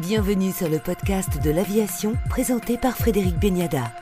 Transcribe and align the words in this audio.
Bienvenue 0.00 0.50
sur 0.50 0.70
le 0.70 0.78
podcast 0.78 1.42
de 1.44 1.50
l'aviation 1.50 2.14
présenté 2.30 2.78
par 2.78 2.96
Frédéric 2.96 3.38
Beniada. 3.38 3.92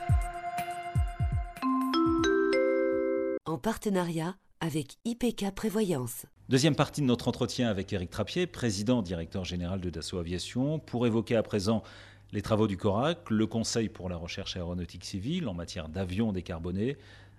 En 3.45 3.57
partenariat 3.57 4.37
avec 4.61 4.95
IPK 5.03 5.53
Prévoyance. 5.53 6.25
Deuxième 6.47 6.75
partie 6.75 7.01
de 7.01 7.05
notre 7.05 7.27
entretien 7.27 7.67
avec 7.67 7.91
Éric 7.91 8.11
Trappier, 8.11 8.47
président 8.47 9.01
directeur 9.01 9.43
général 9.43 9.81
de 9.81 9.89
Dassault 9.89 10.19
Aviation, 10.19 10.79
pour 10.79 11.05
évoquer 11.05 11.35
à 11.35 11.43
présent 11.43 11.83
les 12.31 12.41
travaux 12.41 12.67
du 12.67 12.77
CORAC, 12.77 13.29
le 13.29 13.45
Conseil 13.45 13.89
pour 13.89 14.07
la 14.07 14.15
recherche 14.15 14.55
aéronautique 14.55 15.03
civile 15.03 15.49
en 15.49 15.53
matière 15.53 15.89
d'avions 15.89 16.31
décarbonés. 16.31 16.95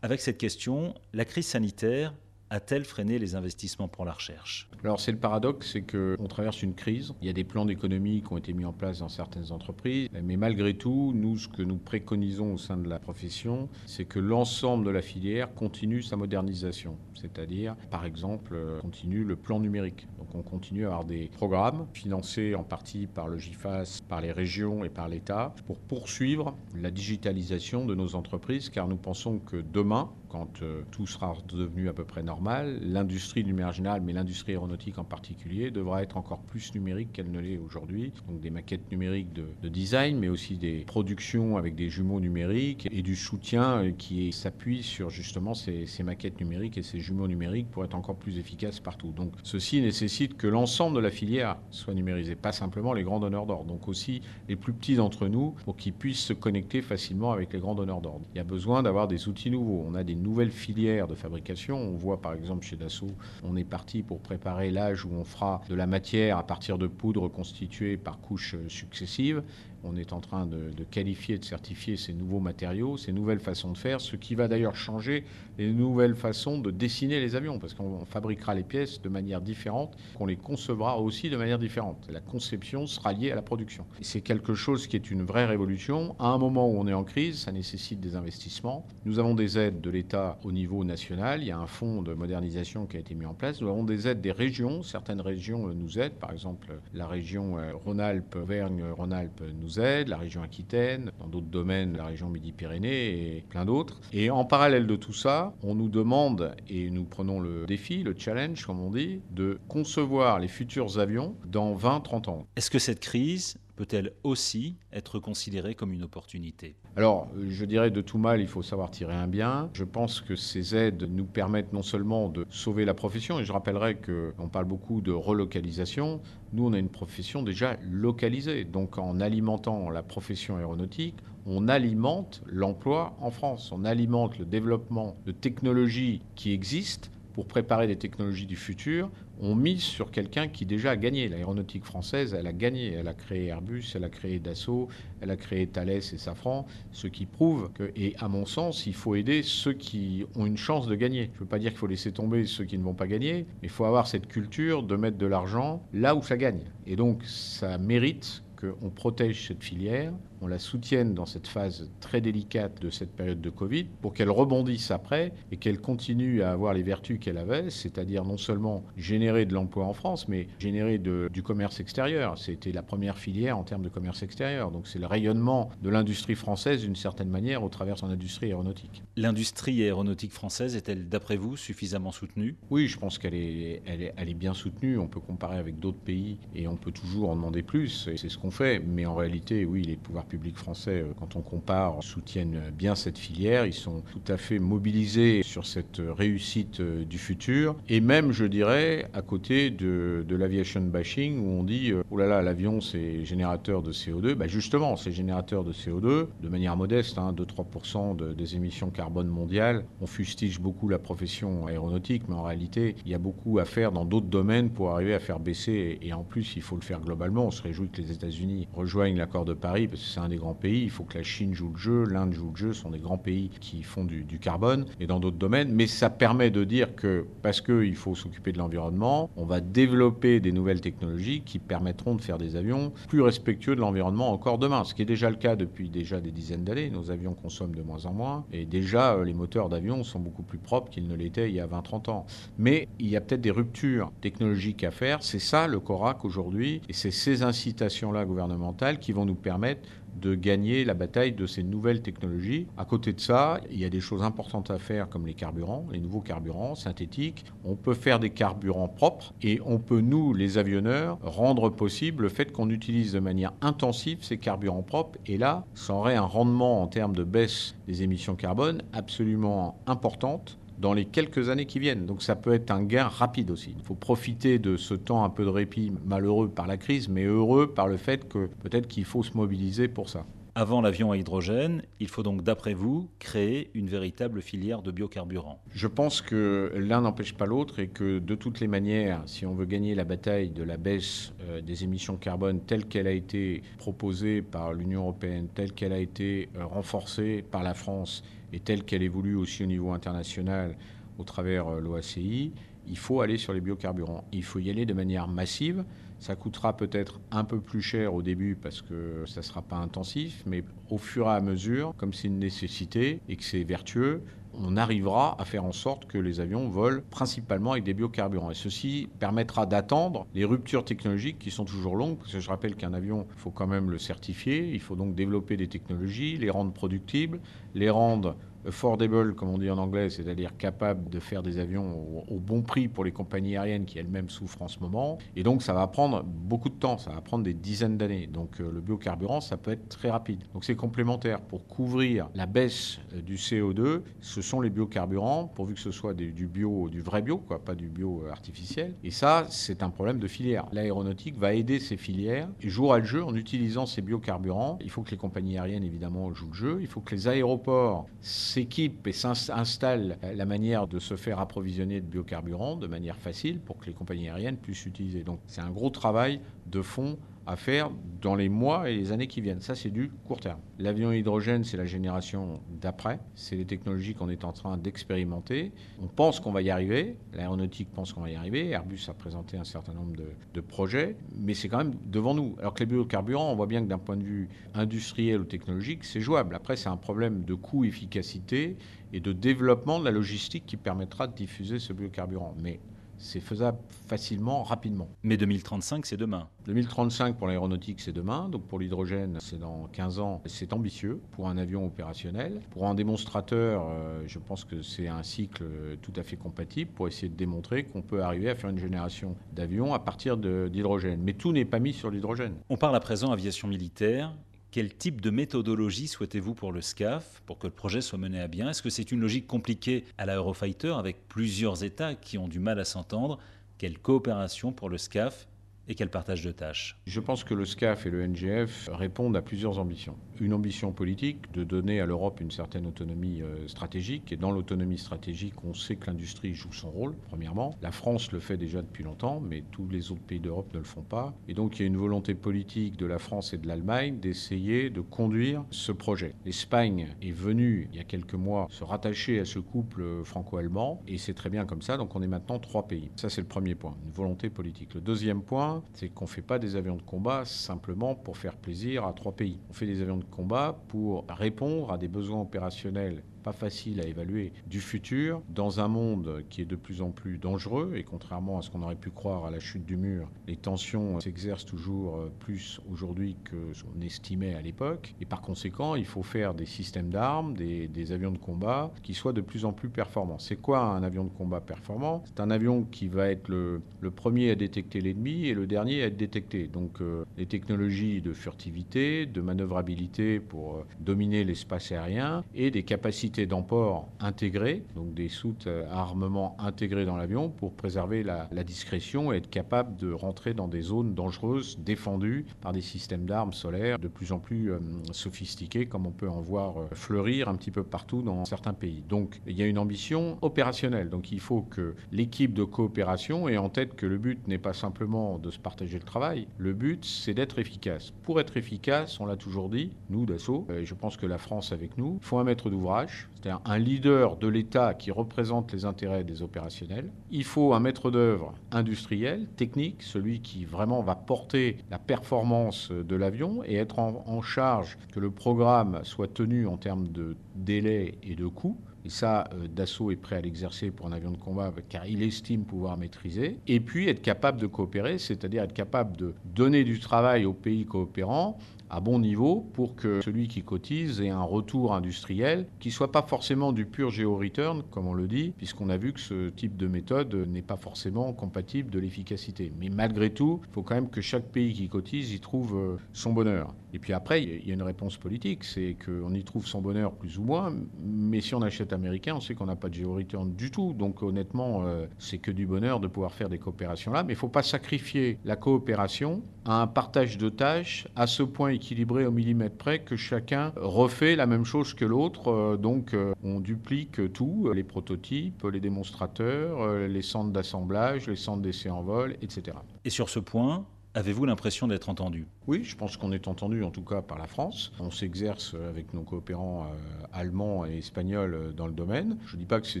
Avec 0.02 0.20
cette 0.20 0.38
question, 0.38 0.94
la 1.12 1.24
crise 1.24 1.48
sanitaire 1.48 2.14
a-t-elle 2.54 2.84
freiné 2.84 3.18
les 3.18 3.34
investissements 3.34 3.88
pour 3.88 4.04
la 4.04 4.12
recherche? 4.12 4.68
Alors 4.84 5.00
c'est 5.00 5.10
le 5.10 5.18
paradoxe, 5.18 5.72
c'est 5.72 5.82
qu'on 5.82 6.26
traverse 6.28 6.62
une 6.62 6.74
crise. 6.74 7.12
Il 7.20 7.26
y 7.26 7.30
a 7.30 7.32
des 7.32 7.42
plans 7.42 7.64
d'économie 7.64 8.22
qui 8.22 8.32
ont 8.32 8.36
été 8.36 8.52
mis 8.52 8.64
en 8.64 8.72
place 8.72 9.00
dans 9.00 9.08
certaines 9.08 9.50
entreprises, 9.50 10.08
mais 10.12 10.36
malgré 10.36 10.74
tout, 10.74 11.12
nous, 11.14 11.36
ce 11.36 11.48
que 11.48 11.62
nous 11.62 11.78
préconisons 11.78 12.54
au 12.54 12.58
sein 12.58 12.76
de 12.76 12.88
la 12.88 13.00
profession, 13.00 13.68
c'est 13.86 14.04
que 14.04 14.20
l'ensemble 14.20 14.86
de 14.86 14.90
la 14.90 15.02
filière 15.02 15.52
continue 15.54 16.00
sa 16.02 16.16
modernisation, 16.16 16.96
c'est-à-dire, 17.14 17.74
par 17.90 18.04
exemple, 18.04 18.56
continue 18.80 19.24
le 19.24 19.34
plan 19.34 19.58
numérique. 19.58 20.06
Donc 20.18 20.32
on 20.34 20.42
continue 20.42 20.84
à 20.84 20.88
avoir 20.88 21.04
des 21.04 21.30
programmes 21.36 21.86
financés 21.92 22.54
en 22.54 22.62
partie 22.62 23.08
par 23.08 23.26
le 23.26 23.36
GIFAS, 23.36 23.98
par 24.08 24.20
les 24.20 24.30
régions 24.30 24.84
et 24.84 24.90
par 24.90 25.08
l'État 25.08 25.54
pour 25.66 25.78
poursuivre 25.78 26.56
la 26.76 26.92
digitalisation 26.92 27.84
de 27.84 27.96
nos 27.96 28.14
entreprises, 28.14 28.68
car 28.68 28.86
nous 28.86 28.96
pensons 28.96 29.40
que 29.40 29.56
demain, 29.56 30.10
quand 30.34 30.62
euh, 30.62 30.82
tout 30.90 31.06
sera 31.06 31.36
devenu 31.46 31.88
à 31.88 31.92
peu 31.92 32.04
près 32.04 32.24
normal, 32.24 32.80
l'industrie 32.82 33.44
du 33.44 33.54
général, 33.72 34.02
mais 34.02 34.12
l'industrie 34.12 34.50
aéronautique 34.50 34.98
en 34.98 35.04
particulier, 35.04 35.70
devra 35.70 36.02
être 36.02 36.16
encore 36.16 36.40
plus 36.40 36.74
numérique 36.74 37.12
qu'elle 37.12 37.30
ne 37.30 37.38
l'est 37.38 37.56
aujourd'hui. 37.56 38.12
Donc 38.26 38.40
des 38.40 38.50
maquettes 38.50 38.90
numériques 38.90 39.32
de, 39.32 39.68
design, 39.68 40.18
mais 40.18 40.28
aussi 40.28 40.56
des 40.56 40.80
productions 40.86 41.56
avec 41.56 41.76
des 41.76 41.88
jumeaux 41.88 42.18
numériques 42.18 42.88
et 42.90 43.02
du 43.02 43.14
soutien 43.14 43.84
euh, 43.84 43.92
qui 43.92 44.32
s'appuie 44.32 44.82
sur 44.82 45.08
justement 45.08 45.54
ces, 45.54 45.86
maquettes 46.02 46.40
numériques 46.40 46.78
et 46.78 46.82
ces 46.82 46.98
jumeaux 46.98 47.28
numériques 47.28 47.70
pour 47.70 47.84
être 47.84 47.94
encore 47.94 48.16
plus 48.16 48.38
efficaces 48.38 48.80
partout. 48.80 49.12
Donc 49.12 49.34
ceci 49.44 49.80
nécessite 49.80 50.36
que 50.36 50.48
l'ensemble 50.48 50.96
de 50.96 51.00
la 51.00 51.12
filière 51.12 51.58
soit 51.70 51.94
numérisé, 51.94 52.34
pas 52.34 52.50
simplement 52.50 52.92
les 52.92 53.04
grands 53.04 53.20
donneurs 53.20 53.46
d'ordre, 53.46 53.66
donc 53.66 53.86
aussi 53.86 54.20
les 54.48 54.56
plus 54.56 54.72
petits 54.72 54.96
d'entre 54.96 55.28
nous 55.28 55.54
pour 55.64 55.76
qu'ils 55.76 55.92
puissent 55.92 56.24
se 56.24 56.32
connecter 56.32 56.82
facilement 56.82 57.30
avec 57.30 57.52
les 57.52 57.60
grands 57.60 57.76
donneurs 57.76 58.00
d'ordre. 58.00 58.26
Il 58.34 58.38
y 58.38 58.40
a 58.40 58.44
besoin 58.44 58.82
d'avoir 58.82 59.06
des 59.06 59.28
outils 59.28 59.52
nouveaux. 59.52 59.84
On 59.86 59.94
a 59.94 60.02
des 60.02 60.23
nouvelles 60.24 60.50
filières 60.50 61.06
de 61.06 61.14
fabrication. 61.14 61.78
On 61.78 61.94
voit 61.94 62.20
par 62.20 62.34
exemple 62.34 62.64
chez 62.64 62.76
Dassault, 62.76 63.14
on 63.44 63.56
est 63.56 63.64
parti 63.64 64.02
pour 64.02 64.20
préparer 64.20 64.72
l'âge 64.72 65.04
où 65.04 65.10
on 65.12 65.24
fera 65.24 65.60
de 65.68 65.74
la 65.74 65.86
matière 65.86 66.38
à 66.38 66.46
partir 66.46 66.78
de 66.78 66.88
poudre 66.88 67.28
constituée 67.28 67.96
par 67.96 68.18
couches 68.18 68.56
successives. 68.68 69.42
On 69.84 69.96
est 69.96 70.12
en 70.12 70.20
train 70.20 70.46
de, 70.46 70.72
qualifier, 70.90 71.38
de 71.38 71.44
certifier 71.44 71.96
ces 71.96 72.12
nouveaux 72.12 72.40
matériaux, 72.40 72.96
ces 72.96 73.12
nouvelles 73.12 73.40
façons 73.40 73.72
de 73.72 73.78
faire, 73.78 74.00
ce 74.00 74.16
qui 74.16 74.34
va 74.34 74.48
d'ailleurs 74.48 74.76
changer 74.76 75.24
les 75.58 75.72
nouvelles 75.72 76.14
façons 76.14 76.58
de 76.58 76.70
dessiner 76.70 77.20
les 77.20 77.36
avions, 77.36 77.58
parce 77.58 77.74
qu'on 77.74 78.04
fabriquera 78.06 78.54
les 78.54 78.62
pièces 78.62 79.00
de 79.02 79.08
manière 79.08 79.40
différente, 79.40 79.96
qu'on 80.14 80.26
les 80.26 80.36
concevra 80.36 80.98
aussi 80.98 81.30
de 81.30 81.36
manière 81.36 81.58
différente. 81.58 82.06
La 82.08 82.20
conception 82.20 82.86
sera 82.86 83.12
liée 83.12 83.30
à 83.30 83.34
la 83.34 83.42
production. 83.42 83.84
C'est 84.00 84.20
quelque 84.20 84.54
chose 84.54 84.86
qui 84.86 84.96
est 84.96 85.10
une 85.10 85.22
vraie 85.22 85.46
révolution. 85.46 86.16
À 86.18 86.28
un 86.28 86.38
moment 86.38 86.68
où 86.68 86.78
on 86.78 86.86
est 86.86 86.94
en 86.94 87.04
crise, 87.04 87.40
ça 87.40 87.52
nécessite 87.52 88.00
des 88.00 88.16
investissements. 88.16 88.86
Nous 89.04 89.18
avons 89.18 89.34
des 89.34 89.58
aides 89.58 89.80
de 89.80 89.90
l'État 89.90 90.38
au 90.44 90.52
niveau 90.52 90.84
national. 90.84 91.42
Il 91.42 91.48
y 91.48 91.50
a 91.50 91.58
un 91.58 91.66
fonds 91.66 92.02
de 92.02 92.14
modernisation 92.14 92.86
qui 92.86 92.96
a 92.96 93.00
été 93.00 93.14
mis 93.14 93.26
en 93.26 93.34
place. 93.34 93.60
Nous 93.60 93.68
avons 93.68 93.84
des 93.84 94.08
aides 94.08 94.20
des 94.20 94.32
régions. 94.32 94.82
Certaines 94.82 95.20
régions 95.20 95.68
nous 95.68 95.98
aident. 95.98 96.14
Par 96.14 96.32
exemple, 96.32 96.80
la 96.92 97.06
région 97.06 97.58
euh, 97.58 97.72
Rhône-Alpes, 97.74 98.36
Auvergne-Rhône-Alpes 98.36 99.42
aide, 99.78 100.08
la 100.08 100.16
région 100.16 100.42
Aquitaine, 100.42 101.12
dans 101.18 101.26
d'autres 101.26 101.46
domaines, 101.46 101.96
la 101.96 102.04
région 102.04 102.28
Midi-Pyrénées 102.28 103.36
et 103.36 103.44
plein 103.48 103.64
d'autres. 103.64 104.00
Et 104.12 104.30
en 104.30 104.44
parallèle 104.44 104.86
de 104.86 104.96
tout 104.96 105.12
ça, 105.12 105.54
on 105.62 105.74
nous 105.74 105.88
demande, 105.88 106.54
et 106.68 106.90
nous 106.90 107.04
prenons 107.04 107.40
le 107.40 107.66
défi, 107.66 108.02
le 108.02 108.14
challenge, 108.16 108.64
comme 108.64 108.80
on 108.80 108.90
dit, 108.90 109.20
de 109.30 109.58
concevoir 109.68 110.38
les 110.38 110.48
futurs 110.48 110.98
avions 110.98 111.36
dans 111.46 111.74
20-30 111.74 112.30
ans. 112.30 112.46
Est-ce 112.56 112.70
que 112.70 112.78
cette 112.78 113.00
crise 113.00 113.56
peut-elle 113.76 114.12
aussi 114.22 114.76
être 114.92 115.18
considérée 115.18 115.74
comme 115.74 115.92
une 115.92 116.02
opportunité? 116.02 116.76
Alors, 116.96 117.28
je 117.48 117.64
dirais 117.64 117.90
de 117.90 118.00
tout 118.00 118.18
mal, 118.18 118.40
il 118.40 118.46
faut 118.46 118.62
savoir 118.62 118.90
tirer 118.90 119.14
un 119.14 119.26
bien. 119.26 119.70
Je 119.72 119.84
pense 119.84 120.20
que 120.20 120.36
ces 120.36 120.76
aides 120.76 121.02
nous 121.10 121.24
permettent 121.24 121.72
non 121.72 121.82
seulement 121.82 122.28
de 122.28 122.46
sauver 122.50 122.84
la 122.84 122.94
profession, 122.94 123.40
et 123.40 123.44
je 123.44 123.52
rappellerai 123.52 123.96
qu'on 123.96 124.48
parle 124.48 124.66
beaucoup 124.66 125.00
de 125.00 125.12
relocalisation. 125.12 126.20
Nous, 126.52 126.66
on 126.66 126.72
a 126.72 126.78
une 126.78 126.88
profession 126.88 127.42
déjà 127.42 127.76
localisée. 127.90 128.64
Donc, 128.64 128.98
en 128.98 129.20
alimentant 129.20 129.90
la 129.90 130.02
profession 130.02 130.56
aéronautique, 130.56 131.16
on 131.46 131.68
alimente 131.68 132.42
l'emploi 132.46 133.16
en 133.20 133.30
France. 133.30 133.70
On 133.72 133.84
alimente 133.84 134.38
le 134.38 134.44
développement 134.46 135.16
de 135.26 135.32
technologies 135.32 136.22
qui 136.36 136.52
existent 136.52 137.10
pour 137.34 137.46
préparer 137.46 137.86
des 137.86 137.96
technologies 137.96 138.46
du 138.46 138.56
futur, 138.56 139.10
on 139.40 139.56
mise 139.56 139.82
sur 139.82 140.12
quelqu'un 140.12 140.46
qui 140.46 140.64
déjà 140.64 140.92
a 140.92 140.96
gagné. 140.96 141.28
L'aéronautique 141.28 141.84
française, 141.84 142.34
elle 142.38 142.46
a 142.46 142.52
gagné. 142.52 142.92
Elle 142.92 143.08
a 143.08 143.14
créé 143.14 143.46
Airbus, 143.48 143.84
elle 143.94 144.04
a 144.04 144.08
créé 144.08 144.38
Dassault, 144.38 144.88
elle 145.20 145.30
a 145.30 145.36
créé 145.36 145.66
Thales 145.66 145.90
et 145.90 146.00
Safran, 146.00 146.66
ce 146.92 147.08
qui 147.08 147.26
prouve 147.26 147.70
que, 147.72 147.90
et 147.96 148.14
à 148.18 148.28
mon 148.28 148.46
sens, 148.46 148.86
il 148.86 148.94
faut 148.94 149.16
aider 149.16 149.42
ceux 149.42 149.72
qui 149.72 150.24
ont 150.36 150.46
une 150.46 150.56
chance 150.56 150.86
de 150.86 150.94
gagner. 150.94 151.30
Je 151.32 151.38
ne 151.38 151.40
veux 151.40 151.46
pas 151.46 151.58
dire 151.58 151.70
qu'il 151.70 151.78
faut 151.78 151.88
laisser 151.88 152.12
tomber 152.12 152.46
ceux 152.46 152.64
qui 152.64 152.78
ne 152.78 152.84
vont 152.84 152.94
pas 152.94 153.08
gagner, 153.08 153.46
mais 153.60 153.68
il 153.68 153.70
faut 153.70 153.84
avoir 153.84 154.06
cette 154.06 154.28
culture 154.28 154.84
de 154.84 154.94
mettre 154.94 155.18
de 155.18 155.26
l'argent 155.26 155.82
là 155.92 156.14
où 156.14 156.22
ça 156.22 156.36
gagne. 156.36 156.62
Et 156.86 156.94
donc, 156.94 157.24
ça 157.24 157.78
mérite 157.78 158.44
qu'on 158.72 158.90
protège 158.90 159.48
cette 159.48 159.62
filière, 159.62 160.12
on 160.40 160.46
la 160.46 160.58
soutienne 160.58 161.14
dans 161.14 161.24
cette 161.24 161.46
phase 161.46 161.90
très 162.00 162.20
délicate 162.20 162.82
de 162.82 162.90
cette 162.90 163.12
période 163.12 163.40
de 163.40 163.50
Covid 163.50 163.84
pour 164.02 164.12
qu'elle 164.12 164.30
rebondisse 164.30 164.90
après 164.90 165.32
et 165.50 165.56
qu'elle 165.56 165.80
continue 165.80 166.42
à 166.42 166.52
avoir 166.52 166.74
les 166.74 166.82
vertus 166.82 167.18
qu'elle 167.18 167.38
avait, 167.38 167.70
c'est-à-dire 167.70 168.24
non 168.24 168.36
seulement 168.36 168.84
générer 168.96 169.46
de 169.46 169.54
l'emploi 169.54 169.86
en 169.86 169.94
France, 169.94 170.28
mais 170.28 170.48
générer 170.58 170.98
du 170.98 171.42
commerce 171.42 171.80
extérieur. 171.80 172.36
C'était 172.36 172.72
la 172.72 172.82
première 172.82 173.18
filière 173.18 173.56
en 173.56 173.64
termes 173.64 173.82
de 173.82 173.88
commerce 173.88 174.22
extérieur. 174.22 174.70
Donc 174.70 174.86
c'est 174.86 174.98
le 174.98 175.06
rayonnement 175.06 175.70
de 175.82 175.88
l'industrie 175.88 176.34
française 176.34 176.82
d'une 176.82 176.96
certaine 176.96 177.30
manière 177.30 177.62
au 177.62 177.68
travers 177.68 177.94
de 177.94 178.00
son 178.00 178.10
industrie 178.10 178.46
aéronautique. 178.46 179.02
L'industrie 179.16 179.82
aéronautique 179.82 180.32
française 180.32 180.76
est-elle, 180.76 181.08
d'après 181.08 181.36
vous, 181.36 181.56
suffisamment 181.56 182.12
soutenue? 182.12 182.56
Oui, 182.70 182.88
je 182.88 182.98
pense 182.98 183.18
qu'elle 183.18 183.34
est, 183.34 183.82
elle 183.86 184.02
est, 184.02 184.14
elle 184.16 184.28
est 184.28 184.34
bien 184.34 184.52
soutenue. 184.52 184.98
On 184.98 185.08
peut 185.08 185.20
comparer 185.20 185.56
avec 185.56 185.78
d'autres 185.78 185.98
pays 185.98 186.38
et 186.54 186.68
on 186.68 186.76
peut 186.76 186.92
toujours 186.92 187.30
en 187.30 187.36
demander 187.36 187.62
plus. 187.62 188.10
C'est 188.16 188.28
ce 188.28 188.36
qu'on 188.36 188.50
Mais 188.60 189.06
en 189.06 189.14
réalité, 189.14 189.64
oui, 189.64 189.82
les 189.82 189.96
pouvoirs 189.96 190.24
publics 190.24 190.56
français, 190.56 191.02
euh, 191.02 191.12
quand 191.18 191.36
on 191.36 191.40
compare, 191.40 192.02
soutiennent 192.02 192.60
bien 192.76 192.94
cette 192.94 193.18
filière. 193.18 193.66
Ils 193.66 193.74
sont 193.74 194.02
tout 194.12 194.32
à 194.32 194.36
fait 194.36 194.58
mobilisés 194.58 195.42
sur 195.42 195.66
cette 195.66 196.00
réussite 196.16 196.80
euh, 196.80 197.04
du 197.04 197.18
futur. 197.18 197.76
Et 197.88 198.00
même, 198.00 198.32
je 198.32 198.44
dirais, 198.44 199.08
à 199.12 199.22
côté 199.22 199.70
de, 199.70 200.24
l'aviation 200.30 200.80
bashing, 200.82 201.38
où 201.38 201.60
on 201.60 201.64
dit, 201.64 201.92
euh, 201.92 202.02
oh 202.10 202.16
là 202.16 202.26
là, 202.26 202.42
l'avion, 202.42 202.80
c'est 202.80 203.24
générateur 203.24 203.82
de 203.82 203.92
CO2. 203.92 204.34
Bah 204.34 204.46
justement, 204.46 204.96
c'est 204.96 205.12
générateur 205.12 205.64
de 205.64 205.72
CO2, 205.72 206.26
de 206.40 206.48
manière 206.48 206.76
modeste, 206.76 207.18
hein, 207.18 207.34
2-3% 207.36 208.16
de, 208.16 208.32
des 208.32 208.56
émissions 208.56 208.90
carbone 208.90 209.28
mondiales. 209.28 209.84
On 210.00 210.06
fustige 210.06 210.60
beaucoup 210.60 210.88
la 210.88 210.98
profession 210.98 211.66
aéronautique, 211.66 212.24
mais 212.28 212.34
en 212.34 212.42
réalité, 212.42 212.96
il 213.04 213.10
y 213.10 213.14
a 213.14 213.18
beaucoup 213.18 213.58
à 213.58 213.64
faire 213.64 213.92
dans 213.92 214.04
d'autres 214.04 214.26
domaines 214.26 214.70
pour 214.70 214.90
arriver 214.90 215.14
à 215.14 215.20
faire 215.20 215.40
baisser. 215.40 215.98
Et 216.02 216.12
en 216.12 216.22
plus, 216.22 216.56
il 216.56 216.62
faut 216.62 216.76
le 216.76 216.82
faire 216.82 217.00
globalement. 217.00 217.46
On 217.46 217.50
se 217.50 217.62
réjouit 217.62 217.88
que 217.88 218.00
les 218.00 218.12
États-Unis 218.12 218.33
rejoignent 218.74 219.16
l'accord 219.16 219.44
de 219.44 219.54
Paris, 219.54 219.88
parce 219.88 220.02
que 220.02 220.08
c'est 220.08 220.20
un 220.20 220.28
des 220.28 220.36
grands 220.36 220.54
pays. 220.54 220.82
Il 220.82 220.90
faut 220.90 221.04
que 221.04 221.18
la 221.18 221.24
Chine 221.24 221.54
joue 221.54 221.70
le 221.70 221.78
jeu, 221.78 222.04
l'Inde 222.04 222.32
joue 222.32 222.50
le 222.50 222.56
jeu. 222.56 222.72
Ce 222.72 222.82
sont 222.82 222.90
des 222.90 222.98
grands 222.98 223.18
pays 223.18 223.50
qui 223.60 223.82
font 223.82 224.04
du, 224.04 224.24
carbone 224.40 224.86
et 225.00 225.06
dans 225.06 225.20
d'autres 225.20 225.36
domaines. 225.36 225.72
Mais 225.72 225.86
ça 225.86 226.10
permet 226.10 226.50
de 226.50 226.64
dire 226.64 226.94
que 226.94 227.26
parce 227.42 227.60
qu'il 227.60 227.94
faut 227.94 228.14
s'occuper 228.14 228.52
de 228.52 228.58
l'environnement, 228.58 229.30
on 229.36 229.44
va 229.44 229.60
développer 229.60 230.40
des 230.40 230.52
nouvelles 230.52 230.80
technologies 230.80 231.42
qui 231.42 231.58
permettront 231.58 232.14
de 232.14 232.20
faire 232.20 232.38
des 232.38 232.56
avions 232.56 232.92
plus 233.08 233.22
respectueux 233.22 233.76
de 233.76 233.80
l'environnement 233.80 234.32
encore 234.32 234.58
demain. 234.58 234.84
Ce 234.84 234.94
qui 234.94 235.02
est 235.02 235.06
déjà 235.06 235.30
le 235.30 235.36
cas 235.36 235.56
depuis 235.56 235.88
déjà 235.88 236.20
des 236.20 236.30
dizaines 236.30 236.64
d'années. 236.64 236.90
Nos 236.90 237.10
avions 237.10 237.34
consomment 237.34 237.74
de 237.74 237.82
moins 237.82 238.06
en 238.06 238.12
moins. 238.12 238.44
Et 238.52 238.64
déjà, 238.64 239.14
euh, 239.14 239.24
les 239.24 239.34
moteurs 239.34 239.68
d'avion 239.68 240.02
sont 240.04 240.20
beaucoup 240.20 240.42
plus 240.42 240.58
propres 240.58 240.90
qu'ils 240.90 241.06
ne 241.06 241.14
l'étaient 241.14 241.48
il 241.48 241.54
y 241.54 241.60
a 241.60 241.66
20-30 241.66 242.10
ans. 242.10 242.26
Mais 242.58 242.88
il 242.98 243.08
y 243.08 243.16
a 243.16 243.20
peut-être 243.20 243.40
des 243.40 243.50
ruptures 243.50 244.12
technologiques 244.20 244.84
à 244.84 244.90
faire. 244.90 245.22
C'est 245.22 245.38
ça 245.38 245.66
le 245.66 245.80
CORAC 245.80 246.24
aujourd'hui. 246.24 246.80
Et 246.88 246.92
c'est 246.92 247.10
ces 247.10 247.42
incitations-là 247.42 248.23
gouvernementales 248.24 248.98
qui 248.98 249.12
vont 249.12 249.24
nous 249.24 249.34
permettre 249.34 249.88
de 250.20 250.34
gagner 250.34 250.84
la 250.84 250.94
bataille 250.94 251.32
de 251.32 251.46
ces 251.46 251.62
nouvelles 251.62 252.02
technologies. 252.02 252.66
À 252.76 252.84
côté 252.84 253.12
de 253.12 253.20
ça, 253.20 253.60
il 253.70 253.78
y 253.78 253.84
a 253.84 253.90
des 253.90 254.00
choses 254.00 254.22
importantes 254.22 254.70
à 254.70 254.78
faire 254.78 255.08
comme 255.08 255.26
les 255.26 255.34
carburants, 255.34 255.86
les 255.90 256.00
nouveaux 256.00 256.20
carburants 256.20 256.74
synthétiques. 256.74 257.44
On 257.64 257.74
peut 257.74 257.94
faire 257.94 258.20
des 258.20 258.30
carburants 258.30 258.88
propres 258.88 259.34
et 259.42 259.60
on 259.64 259.78
peut, 259.78 260.00
nous, 260.00 260.32
les 260.32 260.58
avionneurs, 260.58 261.18
rendre 261.22 261.68
possible 261.68 262.22
le 262.22 262.28
fait 262.28 262.52
qu'on 262.52 262.70
utilise 262.70 263.12
de 263.12 263.20
manière 263.20 263.52
intensive 263.60 264.18
ces 264.22 264.38
carburants 264.38 264.82
propres. 264.82 265.18
Et 265.26 265.36
là, 265.36 265.64
ça 265.74 265.94
aurait 265.94 266.16
un 266.16 266.22
rendement 266.22 266.82
en 266.82 266.86
termes 266.86 267.16
de 267.16 267.24
baisse 267.24 267.74
des 267.86 268.02
émissions 268.02 268.36
carbone 268.36 268.82
absolument 268.92 269.78
importante 269.86 270.58
dans 270.84 270.92
les 270.92 271.06
quelques 271.06 271.48
années 271.48 271.64
qui 271.64 271.78
viennent. 271.78 272.04
Donc 272.04 272.22
ça 272.22 272.36
peut 272.36 272.52
être 272.52 272.70
un 272.70 272.82
gain 272.82 273.08
rapide 273.08 273.50
aussi. 273.50 273.74
Il 273.78 273.82
faut 273.82 273.94
profiter 273.94 274.58
de 274.58 274.76
ce 274.76 274.92
temps 274.92 275.24
un 275.24 275.30
peu 275.30 275.42
de 275.42 275.48
répit 275.48 275.90
malheureux 276.04 276.50
par 276.50 276.66
la 276.66 276.76
crise, 276.76 277.08
mais 277.08 277.24
heureux 277.24 277.72
par 277.72 277.88
le 277.88 277.96
fait 277.96 278.28
que 278.28 278.50
peut-être 278.62 278.86
qu'il 278.86 279.06
faut 279.06 279.22
se 279.22 279.34
mobiliser 279.34 279.88
pour 279.88 280.10
ça. 280.10 280.26
Avant 280.54 280.82
l'avion 280.82 281.10
à 281.10 281.16
hydrogène, 281.16 281.82
il 282.00 282.08
faut 282.08 282.22
donc, 282.22 282.42
d'après 282.42 282.74
vous, 282.74 283.08
créer 283.18 283.70
une 283.72 283.88
véritable 283.88 284.42
filière 284.42 284.82
de 284.82 284.92
biocarburants. 284.92 285.58
Je 285.72 285.88
pense 285.88 286.20
que 286.20 286.70
l'un 286.76 287.00
n'empêche 287.00 287.34
pas 287.34 287.46
l'autre 287.46 287.80
et 287.80 287.88
que 287.88 288.18
de 288.18 288.34
toutes 288.34 288.60
les 288.60 288.68
manières, 288.68 289.22
si 289.24 289.46
on 289.46 289.54
veut 289.54 289.64
gagner 289.64 289.94
la 289.94 290.04
bataille 290.04 290.50
de 290.50 290.62
la 290.62 290.76
baisse 290.76 291.32
euh, 291.48 291.60
des 291.62 291.82
émissions 291.82 292.16
carbone 292.16 292.60
telle 292.60 292.84
qu'elle 292.84 293.08
a 293.08 293.12
été 293.12 293.62
proposée 293.78 294.42
par 294.42 294.74
l'Union 294.74 295.00
européenne, 295.00 295.48
telle 295.52 295.72
qu'elle 295.72 295.94
a 295.94 295.98
été 295.98 296.50
euh, 296.56 296.66
renforcée 296.66 297.42
par 297.50 297.62
la 297.62 297.74
France 297.74 298.22
et 298.54 298.60
telle 298.60 298.84
qu'elle 298.84 299.02
évolue 299.02 299.34
aussi 299.34 299.64
au 299.64 299.66
niveau 299.66 299.90
international 299.90 300.76
au 301.18 301.24
travers 301.24 301.66
euh, 301.66 301.80
l'OACI, 301.80 302.52
il 302.86 302.98
faut 302.98 303.20
aller 303.20 303.36
sur 303.36 303.52
les 303.52 303.60
biocarburants. 303.60 304.24
Il 304.32 304.44
faut 304.44 304.60
y 304.60 304.70
aller 304.70 304.86
de 304.86 304.94
manière 304.94 305.26
massive. 305.26 305.84
Ça 306.20 306.36
coûtera 306.36 306.76
peut-être 306.76 307.20
un 307.32 307.44
peu 307.44 307.60
plus 307.60 307.82
cher 307.82 308.14
au 308.14 308.22
début 308.22 308.54
parce 308.54 308.80
que 308.80 309.24
ça 309.26 309.40
ne 309.40 309.44
sera 309.44 309.60
pas 309.60 309.76
intensif, 309.76 310.42
mais 310.46 310.62
au 310.88 310.98
fur 310.98 311.26
et 311.26 311.30
à 311.30 311.40
mesure, 311.40 311.94
comme 311.96 312.12
c'est 312.12 312.28
une 312.28 312.38
nécessité 312.38 313.20
et 313.28 313.36
que 313.36 313.42
c'est 313.42 313.64
vertueux, 313.64 314.22
on 314.62 314.76
arrivera 314.76 315.40
à 315.40 315.44
faire 315.44 315.64
en 315.64 315.72
sorte 315.72 316.06
que 316.06 316.18
les 316.18 316.40
avions 316.40 316.68
volent 316.68 317.02
principalement 317.10 317.72
avec 317.72 317.84
des 317.84 317.94
biocarburants. 317.94 318.50
Et 318.50 318.54
ceci 318.54 319.08
permettra 319.18 319.66
d'attendre 319.66 320.26
les 320.34 320.44
ruptures 320.44 320.84
technologiques 320.84 321.38
qui 321.38 321.50
sont 321.50 321.64
toujours 321.64 321.96
longues, 321.96 322.16
parce 322.18 322.32
que 322.32 322.40
je 322.40 322.48
rappelle 322.48 322.76
qu'un 322.76 322.94
avion, 322.94 323.26
il 323.34 323.40
faut 323.40 323.50
quand 323.50 323.66
même 323.66 323.90
le 323.90 323.98
certifier, 323.98 324.70
il 324.72 324.80
faut 324.80 324.96
donc 324.96 325.14
développer 325.14 325.56
des 325.56 325.68
technologies, 325.68 326.36
les 326.36 326.50
rendre 326.50 326.72
productibles, 326.72 327.40
les 327.74 327.90
rendre 327.90 328.36
affordable, 328.66 329.34
comme 329.34 329.50
on 329.50 329.58
dit 329.58 329.70
en 329.70 329.78
anglais, 329.78 330.10
c'est-à-dire 330.10 330.56
capable 330.56 331.08
de 331.10 331.20
faire 331.20 331.42
des 331.42 331.58
avions 331.58 332.24
au, 332.28 332.38
bon 332.38 332.62
prix 332.62 332.88
pour 332.88 333.04
les 333.04 333.12
compagnies 333.12 333.56
aériennes 333.56 333.84
qui 333.84 333.98
elles-mêmes 333.98 334.28
souffrent 334.28 334.62
en 334.62 334.68
ce 334.68 334.78
moment. 334.80 335.18
Et 335.36 335.42
donc 335.42 335.62
ça 335.62 335.72
va 335.72 335.86
prendre 335.86 336.22
beaucoup 336.22 336.68
de 336.68 336.74
temps, 336.74 336.98
ça 336.98 337.10
va 337.10 337.20
prendre 337.20 337.44
des 337.44 337.54
dizaines 337.54 337.96
d'années. 337.96 338.26
Donc 338.26 338.60
euh, 338.60 338.70
le 338.72 338.80
biocarburant, 338.80 339.40
ça 339.40 339.56
peut 339.56 339.72
être 339.72 339.88
très 339.88 340.10
rapide. 340.10 340.40
Donc 340.52 340.64
c'est 340.64 340.76
complémentaire. 340.76 341.40
Pour 341.40 341.66
couvrir 341.66 342.28
la 342.34 342.46
baisse 342.46 342.98
euh, 343.14 343.20
du 343.20 343.36
CO2, 343.36 344.02
ce 344.20 344.42
sont 344.42 344.60
les 344.60 344.70
biocarburants, 344.70 345.46
pourvu 345.46 345.74
que 345.74 345.80
ce 345.80 345.90
soit 345.90 346.14
du 346.14 346.46
bio, 346.46 346.88
du 346.88 347.00
vrai 347.00 347.22
bio, 347.22 347.38
quoi, 347.38 347.58
pas 347.58 347.74
du 347.74 347.88
bio 347.88 348.24
euh, 348.24 348.30
artificiel. 348.30 348.94
Et 349.02 349.10
ça, 349.10 349.46
c'est 349.48 349.82
un 349.82 349.90
problème 349.90 350.18
de 350.18 350.28
filière. 350.28 350.66
L'aéronautique 350.72 351.38
va 351.38 351.54
aider 351.54 351.80
ces 351.80 351.96
filières 351.96 352.48
et 352.60 352.68
jouera 352.68 352.98
le 352.98 353.04
jeu 353.04 353.24
en 353.24 353.34
utilisant 353.34 353.86
ces 353.86 354.02
biocarburants. 354.02 354.78
Il 354.82 354.90
faut 354.90 355.02
que 355.02 355.10
les 355.10 355.16
compagnies 355.16 355.58
aériennes, 355.58 355.84
évidemment, 355.84 356.32
jouent 356.34 356.50
le 356.50 356.54
jeu. 356.54 356.78
Il 356.80 356.86
faut 356.86 357.00
que 357.00 357.14
les 357.14 357.28
aéroports 357.28 358.06
s'équipe 358.54 359.04
et 359.08 359.12
s'installe 359.12 360.16
la 360.22 360.46
manière 360.46 360.86
de 360.86 361.00
se 361.00 361.16
faire 361.16 361.40
approvisionner 361.40 362.00
de 362.00 362.06
biocarburants 362.06 362.76
de 362.76 362.86
manière 362.86 363.16
facile 363.16 363.58
pour 363.58 363.78
que 363.78 363.86
les 363.86 363.92
compagnies 363.92 364.28
aériennes 364.28 364.56
puissent 364.56 364.86
utiliser. 364.86 365.24
Donc 365.24 365.40
c'est 365.48 365.60
un 365.60 365.70
gros 365.70 365.90
travail 365.90 366.40
de 366.66 366.80
fond 366.80 367.18
à 367.46 367.56
faire 367.56 367.90
dans 368.20 368.34
les 368.34 368.48
mois 368.48 368.90
et 368.90 368.96
les 368.96 369.12
années 369.12 369.26
qui 369.26 369.40
viennent. 369.40 369.60
Ça, 369.60 369.74
c'est 369.74 369.90
du 369.90 370.10
court 370.26 370.40
terme. 370.40 370.60
L'avion 370.78 371.12
hydrogène, 371.12 371.64
c'est 371.64 371.76
la 371.76 371.84
génération 371.84 372.60
d'après. 372.80 373.20
C'est 373.34 373.56
les 373.56 373.66
technologies 373.66 374.14
qu'on 374.14 374.30
est 374.30 374.44
en 374.44 374.52
train 374.52 374.78
d'expérimenter. 374.78 375.72
On 376.02 376.06
pense 376.06 376.40
qu'on 376.40 376.52
va 376.52 376.62
y 376.62 376.70
arriver. 376.70 377.16
L'aéronautique 377.34 377.90
pense 377.92 378.12
qu'on 378.12 378.22
va 378.22 378.30
y 378.30 378.36
arriver. 378.36 378.70
Airbus 378.70 379.00
a 379.08 379.14
présenté 379.14 379.58
un 379.58 379.64
certain 379.64 379.92
nombre 379.92 380.16
de, 380.16 380.28
de 380.54 380.60
projets, 380.60 381.16
mais 381.36 381.54
c'est 381.54 381.68
quand 381.68 381.78
même 381.78 381.94
devant 382.06 382.34
nous. 382.34 382.56
Alors 382.58 382.72
que 382.72 382.80
les 382.80 382.86
biocarburants, 382.86 383.52
on 383.52 383.56
voit 383.56 383.66
bien 383.66 383.82
que 383.82 383.88
d'un 383.88 383.98
point 383.98 384.16
de 384.16 384.24
vue 384.24 384.48
industriel 384.72 385.40
ou 385.40 385.44
technologique, 385.44 386.04
c'est 386.04 386.20
jouable. 386.20 386.54
Après, 386.54 386.76
c'est 386.76 386.88
un 386.88 386.96
problème 386.96 387.44
de 387.44 387.54
coût-efficacité 387.54 388.76
et 389.12 389.20
de 389.20 389.32
développement 389.32 390.00
de 390.00 390.04
la 390.04 390.10
logistique 390.10 390.64
qui 390.66 390.76
permettra 390.76 391.26
de 391.26 391.34
diffuser 391.34 391.78
ce 391.78 391.92
biocarburant. 391.92 392.54
Mais 392.62 392.80
c'est 393.18 393.40
faisable 393.40 393.78
facilement, 394.06 394.62
rapidement. 394.62 395.08
Mais 395.22 395.36
2035, 395.36 396.06
c'est 396.06 396.16
demain. 396.16 396.48
2035 396.66 397.36
pour 397.36 397.46
l'aéronautique, 397.46 398.00
c'est 398.00 398.12
demain. 398.12 398.48
Donc 398.48 398.62
pour 398.66 398.78
l'hydrogène, 398.78 399.38
c'est 399.40 399.58
dans 399.58 399.88
15 399.92 400.18
ans. 400.18 400.42
C'est 400.46 400.72
ambitieux 400.72 401.20
pour 401.32 401.48
un 401.48 401.58
avion 401.58 401.86
opérationnel. 401.86 402.60
Pour 402.70 402.86
un 402.86 402.94
démonstrateur, 402.94 403.86
euh, 403.88 404.22
je 404.26 404.38
pense 404.38 404.64
que 404.64 404.82
c'est 404.82 405.08
un 405.08 405.22
cycle 405.22 405.64
tout 406.02 406.12
à 406.16 406.22
fait 406.22 406.36
compatible 406.36 406.90
pour 406.92 407.08
essayer 407.08 407.28
de 407.28 407.36
démontrer 407.36 407.84
qu'on 407.84 408.02
peut 408.02 408.22
arriver 408.22 408.50
à 408.50 408.54
faire 408.54 408.70
une 408.70 408.78
génération 408.78 409.36
d'avions 409.52 409.94
à 409.94 409.98
partir 409.98 410.36
d'hydrogène. 410.36 411.20
Mais 411.22 411.34
tout 411.34 411.52
n'est 411.52 411.64
pas 411.64 411.78
mis 411.78 411.92
sur 411.92 412.10
l'hydrogène. 412.10 412.54
On 412.68 412.76
parle 412.76 412.96
à 412.96 413.00
présent 413.00 413.30
aviation 413.30 413.68
militaire. 413.68 414.32
Quel 414.74 414.92
type 414.92 415.20
de 415.20 415.30
méthodologie 415.30 416.08
souhaitez-vous 416.08 416.52
pour 416.52 416.72
le 416.72 416.80
SCAF, 416.80 417.42
pour 417.46 417.60
que 417.60 417.68
le 417.68 417.72
projet 417.72 418.00
soit 418.00 418.18
mené 418.18 418.40
à 418.40 418.48
bien? 418.48 418.70
Est-ce 418.70 418.82
que 418.82 418.90
c'est 418.90 419.12
une 419.12 419.20
logique 419.20 419.46
compliquée 419.46 420.04
à 420.18 420.26
l'Eurofighter 420.26 420.98
avec 420.98 421.28
plusieurs 421.28 421.84
États 421.84 422.16
qui 422.16 422.38
ont 422.38 422.48
du 422.48 422.58
mal 422.58 422.80
à 422.80 422.84
s'entendre? 422.84 423.38
Quelle 423.78 424.00
coopération 424.00 424.72
pour 424.72 424.88
le 424.88 424.98
SCAF 424.98 425.46
et 425.86 425.94
quel 425.94 426.10
partage 426.10 426.42
de 426.42 426.50
tâches? 426.50 426.98
Je 427.06 427.20
pense 427.20 427.44
que 427.44 427.54
le 427.54 427.64
SCAF 427.64 428.06
et 428.06 428.10
le 428.10 428.26
NGF 428.26 428.90
répondent 428.92 429.36
à 429.36 429.42
plusieurs 429.42 429.78
ambitions. 429.78 430.16
Une 430.40 430.52
ambition 430.52 430.92
politique 430.92 431.52
de 431.52 431.62
donner 431.62 432.00
à 432.00 432.06
l'Europe 432.06 432.40
une 432.40 432.50
certaine 432.50 432.86
autonomie 432.86 433.40
euh, 433.40 433.68
stratégique. 433.68 434.32
Et 434.32 434.36
dans 434.36 434.50
l'autonomie 434.50 434.98
stratégique, 434.98 435.54
on 435.64 435.74
sait 435.74 435.94
que 435.94 436.06
l'industrie 436.06 436.54
joue 436.54 436.72
son 436.72 436.90
rôle, 436.90 437.14
premièrement. 437.28 437.76
La 437.82 437.92
France 437.92 438.32
le 438.32 438.40
fait 438.40 438.56
déjà 438.56 438.82
depuis 438.82 439.04
longtemps, 439.04 439.40
mais 439.40 439.62
tous 439.70 439.88
les 439.88 440.10
autres 440.10 440.22
pays 440.22 440.40
d'Europe 440.40 440.72
ne 440.74 440.78
le 440.78 440.84
font 440.84 441.02
pas. 441.02 441.34
Et 441.46 441.54
donc 441.54 441.78
il 441.78 441.82
y 441.82 441.84
a 441.84 441.86
une 441.86 441.96
volonté 441.96 442.34
politique 442.34 442.96
de 442.96 443.06
la 443.06 443.18
France 443.18 443.52
et 443.52 443.58
de 443.58 443.68
l'Allemagne 443.68 444.18
d'essayer 444.18 444.90
de 444.90 445.00
conduire 445.00 445.64
ce 445.70 445.92
projet. 445.92 446.34
L'Espagne 446.44 447.14
est 447.22 447.30
venue, 447.30 447.88
il 447.92 447.96
y 447.98 448.00
a 448.00 448.04
quelques 448.04 448.34
mois, 448.34 448.66
se 448.70 448.82
rattacher 448.82 449.38
à 449.38 449.44
ce 449.44 449.60
couple 449.60 450.24
franco-allemand. 450.24 451.02
Et 451.06 451.18
c'est 451.18 451.34
très 451.34 451.50
bien 451.50 451.64
comme 451.64 451.82
ça. 451.82 451.96
Donc 451.96 452.16
on 452.16 452.22
est 452.22 452.26
maintenant 452.26 452.58
trois 452.58 452.88
pays. 452.88 453.10
Ça, 453.16 453.30
c'est 453.30 453.40
le 453.40 453.46
premier 453.46 453.76
point, 453.76 453.96
une 454.04 454.12
volonté 454.12 454.50
politique. 454.50 454.94
Le 454.94 455.00
deuxième 455.00 455.42
point, 455.42 455.84
c'est 455.92 456.08
qu'on 456.08 456.24
ne 456.24 456.30
fait 456.30 456.42
pas 456.42 456.58
des 456.58 456.74
avions 456.74 456.96
de 456.96 457.02
combat 457.02 457.44
simplement 457.44 458.14
pour 458.14 458.36
faire 458.36 458.56
plaisir 458.56 459.04
à 459.04 459.12
trois 459.12 459.32
pays. 459.32 459.58
On 459.70 459.72
fait 459.72 459.86
des 459.86 460.02
avions 460.02 460.16
de 460.16 460.23
combat 460.30 460.84
pour 460.88 461.24
répondre 461.28 461.92
à 461.92 461.98
des 461.98 462.08
besoins 462.08 462.40
opérationnels 462.40 463.22
pas 463.44 463.52
facile 463.52 464.00
à 464.00 464.04
évaluer 464.04 464.52
du 464.66 464.80
futur 464.80 465.42
dans 465.50 465.80
un 465.80 465.88
monde 465.88 466.42
qui 466.48 466.62
est 466.62 466.64
de 466.64 466.76
plus 466.76 467.02
en 467.02 467.10
plus 467.10 467.38
dangereux 467.38 467.92
et 467.94 468.02
contrairement 468.02 468.58
à 468.58 468.62
ce 468.62 468.70
qu'on 468.70 468.82
aurait 468.82 468.94
pu 468.96 469.10
croire 469.10 469.44
à 469.44 469.50
la 469.50 469.60
chute 469.60 469.84
du 469.84 469.96
mur, 469.96 470.28
les 470.48 470.56
tensions 470.56 471.20
s'exercent 471.20 471.66
toujours 471.66 472.18
plus 472.40 472.80
aujourd'hui 472.90 473.36
que 473.44 473.74
ce 473.74 473.84
qu'on 473.84 474.00
estimait 474.00 474.54
à 474.54 474.62
l'époque 474.62 475.14
et 475.20 475.26
par 475.26 475.42
conséquent 475.42 475.94
il 475.94 476.06
faut 476.06 476.22
faire 476.22 476.54
des 476.54 476.66
systèmes 476.66 477.10
d'armes, 477.10 477.54
des, 477.54 477.86
des, 477.86 478.12
avions 478.12 478.30
de 478.30 478.38
combat 478.38 478.90
qui 479.02 479.12
soient 479.12 479.32
de 479.32 479.40
plus 479.40 479.64
en 479.64 479.72
plus 479.72 479.88
performants. 479.88 480.38
C'est 480.38 480.56
quoi 480.56 480.80
un 480.80 481.02
avion 481.02 481.24
de 481.24 481.30
combat 481.30 481.60
performant? 481.60 482.22
C'est 482.24 482.40
un 482.40 482.50
avion 482.50 482.84
qui 482.84 483.08
va 483.08 483.28
être 483.28 483.48
le, 483.48 483.82
le 484.00 484.10
premier 484.10 484.50
à 484.50 484.54
détecter 484.54 485.00
l'ennemi 485.00 485.46
et 485.46 485.54
le 485.54 485.66
dernier 485.66 486.02
à 486.02 486.06
être 486.06 486.16
détecté. 486.16 486.68
Donc 486.68 487.00
euh, 487.00 487.24
les 487.36 487.46
technologies 487.46 488.20
de 488.20 488.32
furtivité, 488.32 489.26
de 489.26 489.40
manœuvrabilité 489.40 490.40
pour 490.40 490.76
euh, 490.76 490.86
dominer 491.00 491.44
l'espace 491.44 491.92
aérien 491.92 492.44
et 492.54 492.70
des 492.70 492.82
capacités 492.82 493.33
d'emport 493.40 494.08
intégrés, 494.20 494.84
donc 494.94 495.14
des 495.14 495.28
soutes 495.28 495.66
à 495.90 496.00
armement 496.00 496.56
intégrées 496.58 497.04
dans 497.04 497.16
l'avion 497.16 497.50
pour 497.50 497.72
préserver 497.72 498.22
la, 498.22 498.48
discrétion 498.64 499.32
et 499.32 499.36
être 499.36 499.50
capable 499.50 499.96
de 499.96 500.10
rentrer 500.10 500.54
dans 500.54 500.68
des 500.68 500.80
zones 500.80 501.14
dangereuses 501.14 501.78
défendues 501.78 502.46
par 502.62 502.72
des 502.72 502.80
systèmes 502.80 503.26
d'armes 503.26 503.52
solaires 503.52 503.98
de 503.98 504.08
plus 504.08 504.32
en 504.32 504.38
plus 504.38 504.72
euh, 504.72 504.78
sophistiqués, 505.12 505.84
comme 505.84 506.06
on 506.06 506.12
peut 506.12 506.30
en 506.30 506.40
voir 506.40 506.78
euh, 506.78 506.86
fleurir 506.92 507.48
un 507.48 507.56
petit 507.56 507.70
peu 507.70 507.82
partout 507.82 508.22
dans 508.22 508.44
certains 508.46 508.72
pays. 508.72 509.02
Donc 509.06 509.40
il 509.46 509.58
y 509.58 509.62
a 509.62 509.66
une 509.66 509.78
ambition 509.78 510.38
opérationnelle. 510.40 511.10
Donc 511.10 511.30
il 511.30 511.40
faut 511.40 511.60
que 511.62 511.94
l'équipe 512.10 512.54
de 512.54 512.64
coopération 512.64 513.48
ait 513.48 513.58
en 513.58 513.68
tête 513.68 513.96
que 513.96 514.06
le 514.06 514.16
but 514.16 514.46
n'est 514.48 514.58
pas 514.58 514.72
simplement 514.72 515.38
de 515.38 515.50
se 515.50 515.58
partager 515.58 515.98
le 515.98 516.04
travail, 516.04 516.48
le 516.56 516.72
but 516.72 517.04
c'est 517.04 517.34
d'être 517.34 517.58
efficace. 517.58 518.12
Pour 518.22 518.40
être 518.40 518.56
efficace, 518.56 519.20
on 519.20 519.26
l'a 519.26 519.36
toujours 519.36 519.68
dit, 519.68 519.90
nous 520.08 520.24
d'assaut, 520.24 520.66
et 520.74 520.86
je 520.86 520.94
pense 520.94 521.16
que 521.16 521.26
la 521.26 521.38
France 521.38 521.72
avec 521.72 521.98
nous, 521.98 522.18
il 522.22 522.26
faut 522.26 522.38
un 522.38 522.44
maître 522.44 522.70
d'ouvrage 522.70 523.23
c'est-à-dire 523.44 523.60
un 523.64 523.78
leader 523.78 524.36
de 524.36 524.48
l'État 524.48 524.94
qui 524.94 525.10
représente 525.10 525.72
les 525.72 525.84
intérêts 525.84 526.24
des 526.24 526.42
opérationnels. 526.42 527.10
Il 527.30 527.44
faut 527.44 527.74
un 527.74 527.80
maître 527.80 528.10
d'œuvre 528.10 528.54
industriel, 528.72 529.46
technique, 529.56 530.02
celui 530.02 530.40
qui 530.40 530.64
vraiment 530.64 531.02
va 531.02 531.14
porter 531.14 531.76
la 531.90 531.98
performance 531.98 532.90
de 532.90 533.16
l'avion 533.16 533.62
et 533.64 533.74
être 533.74 533.98
en, 533.98 534.42
charge 534.42 534.98
que 535.12 535.20
le 535.20 535.30
programme 535.30 536.00
soit 536.02 536.32
tenu 536.32 536.66
en 536.66 536.76
termes 536.76 537.08
de 537.08 537.36
délai 537.54 538.18
et 538.22 538.34
de 538.34 538.46
coût. 538.46 538.76
Et 539.06 539.10
ça, 539.10 539.44
euh, 539.52 539.68
Dassault 539.68 540.10
est 540.10 540.16
prêt 540.16 540.36
à 540.36 540.40
l'exercer 540.40 540.90
pour 540.90 541.06
un 541.06 541.12
avion 541.12 541.30
de 541.30 541.36
combat 541.36 541.72
car 541.88 542.06
il 542.06 542.22
estime 542.22 542.64
pouvoir 542.64 542.96
maîtriser. 542.96 543.58
Et 543.66 543.80
puis 543.80 544.08
être 544.08 544.22
capable 544.22 544.60
de 544.60 544.66
coopérer, 544.66 545.18
c'est-à-dire 545.18 545.62
être 545.62 545.74
capable 545.74 546.16
de 546.16 546.34
donner 546.44 546.84
du 546.84 546.98
travail 546.98 547.44
aux 547.44 547.52
pays 547.52 547.84
coopérants 547.84 548.58
à 548.94 549.00
bon 549.00 549.18
niveau 549.18 549.68
pour 549.72 549.96
que 549.96 550.20
celui 550.22 550.46
qui 550.46 550.62
cotise 550.62 551.20
ait 551.20 551.28
un 551.28 551.42
retour 551.42 551.94
industriel 551.94 552.66
qui 552.78 552.92
soit 552.92 553.10
pas 553.10 553.22
forcément 553.22 553.72
du 553.72 553.86
pur 553.86 554.10
géo-return, 554.10 554.84
comme 554.90 555.08
on 555.08 555.14
le 555.14 555.26
dit, 555.26 555.52
puisqu'on 555.56 555.90
a 555.90 555.96
vu 555.96 556.12
que 556.12 556.20
ce 556.20 556.50
type 556.50 556.76
de 556.76 556.86
méthode 556.86 557.34
n'est 557.34 557.62
pas 557.62 557.76
forcément 557.76 558.32
compatible 558.32 558.90
de 558.90 559.00
l'efficacité. 559.00 559.72
Mais 559.80 559.88
malgré 559.88 560.30
tout, 560.30 560.60
il 560.68 560.72
faut 560.72 560.82
quand 560.82 560.94
même 560.94 561.10
que 561.10 561.20
chaque 561.20 561.46
pays 561.46 561.72
qui 561.72 561.88
cotise 561.88 562.32
y 562.32 562.38
trouve 562.38 562.76
euh, 562.76 562.96
son 563.12 563.32
bonheur. 563.32 563.74
Et 563.92 563.98
puis 563.98 564.12
après, 564.12 564.42
il 564.42 564.66
y 564.66 564.70
a 564.70 564.74
une 564.74 564.82
réponse 564.82 565.16
politique, 565.16 565.64
c'est 565.64 565.96
qu'on 566.04 566.32
y 566.32 566.44
trouve 566.44 566.66
son 566.66 566.80
bonheur 566.80 567.12
plus 567.12 567.38
ou 567.38 567.42
moins, 567.42 567.74
mais 568.00 568.40
si 568.40 568.54
on 568.54 568.62
achète 568.62 568.92
américain, 568.92 569.34
on 569.36 569.40
sait 569.40 569.54
qu'on 569.54 569.66
n'a 569.66 569.76
pas 569.76 569.88
de 569.88 569.94
géoreturn 569.94 570.54
du 570.54 570.70
tout. 570.70 570.92
Donc 570.92 571.22
honnêtement, 571.22 571.84
euh, 571.84 572.06
c'est 572.18 572.38
que 572.38 572.52
du 572.52 572.66
bonheur 572.66 573.00
de 573.00 573.08
pouvoir 573.08 573.32
faire 573.32 573.48
des 573.48 573.58
coopérations 573.58 574.12
là. 574.12 574.22
Mais 574.22 574.34
il 574.34 574.36
ne 574.36 574.40
faut 574.40 574.48
pas 574.48 574.62
sacrifier 574.62 575.38
la 575.44 575.56
coopération 575.56 576.42
à 576.64 576.82
un 576.82 576.86
partage 576.86 577.38
de 577.38 577.48
tâches 577.48 578.08
à 578.16 578.26
ce 578.26 578.42
point 578.42 578.70
équilibré 578.70 579.26
au 579.26 579.30
millimètre 579.30 579.76
près 579.76 580.00
que 580.00 580.16
chacun 580.16 580.72
refait 580.76 581.36
la 581.36 581.46
même 581.46 581.64
chose 581.64 581.94
que 581.94 582.04
l'autre. 582.04 582.48
Euh, 582.48 582.76
donc 582.76 583.16
on 583.42 583.60
duplique 583.60 584.32
tout, 584.32 584.70
les 584.74 584.84
prototypes, 584.84 585.64
les 585.64 585.80
démonstrateurs, 585.80 587.06
les 587.06 587.22
centres 587.22 587.52
d'assemblage, 587.52 588.26
les 588.28 588.36
centres 588.36 588.62
d'essai 588.62 588.90
en 588.90 589.02
vol, 589.02 589.36
etc. 589.42 589.76
Et 590.04 590.10
sur 590.10 590.28
ce 590.28 590.38
point, 590.38 590.86
Avez-vous 591.16 591.44
l'impression 591.44 591.86
d'être 591.86 592.08
entendu? 592.08 592.48
Oui, 592.66 592.82
je 592.82 592.96
pense 592.96 593.16
qu'on 593.16 593.30
est 593.30 593.46
entendu 593.46 593.84
en 593.84 593.92
tout 593.92 594.02
cas 594.02 594.20
par 594.20 594.36
la 594.36 594.48
France. 594.48 594.90
On 594.98 595.12
s'exerce 595.12 595.74
avec 595.88 596.12
nos 596.12 596.22
coopérants 596.22 596.86
euh, 596.86 597.26
allemands 597.32 597.86
et 597.86 597.98
espagnols 597.98 598.54
euh, 598.54 598.72
dans 598.72 598.88
le 598.88 598.92
domaine. 598.92 599.38
Je 599.46 599.54
ne 599.54 599.60
dis 599.60 599.64
pas 599.64 599.80
que 599.80 599.86
c'est 599.86 600.00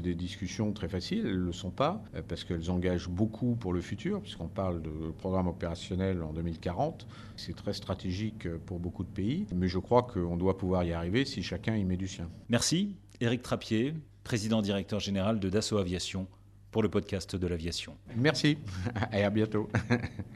des 0.00 0.16
discussions 0.16 0.72
très 0.72 0.88
faciles, 0.88 1.24
elles 1.24 1.38
ne 1.38 1.46
le 1.46 1.52
sont 1.52 1.70
pas, 1.70 2.02
euh, 2.16 2.22
parce 2.26 2.42
qu'elles 2.42 2.68
engagent 2.68 3.08
beaucoup 3.08 3.54
pour 3.54 3.72
le 3.72 3.80
futur, 3.80 4.22
puisqu'on 4.22 4.48
parle 4.48 4.82
de 4.82 4.90
programme 5.16 5.46
opérationnel 5.46 6.20
en 6.20 6.32
2040. 6.32 7.06
C'est 7.36 7.54
très 7.54 7.74
stratégique 7.74 8.48
pour 8.66 8.80
beaucoup 8.80 9.04
de 9.04 9.08
pays, 9.08 9.46
mais 9.54 9.68
je 9.68 9.78
crois 9.78 10.02
qu'on 10.02 10.36
doit 10.36 10.58
pouvoir 10.58 10.82
y 10.82 10.92
arriver 10.92 11.24
si 11.24 11.44
chacun 11.44 11.76
y 11.76 11.84
met 11.84 11.96
du 11.96 12.08
sien. 12.08 12.28
Merci. 12.48 12.96
Éric 13.20 13.42
Trappier, 13.42 13.94
président 14.24 14.62
directeur 14.62 14.98
général 14.98 15.38
de 15.38 15.48
Dassault 15.48 15.78
Aviation, 15.78 16.26
pour 16.72 16.82
le 16.82 16.88
podcast 16.88 17.36
de 17.36 17.46
l'aviation. 17.46 17.96
Merci 18.16 18.58
et 19.12 19.22
à 19.22 19.30
bientôt. 19.30 19.68